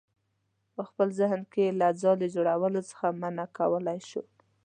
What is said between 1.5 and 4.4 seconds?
کې یې له ځالې جوړولو څخه منع کولی شو.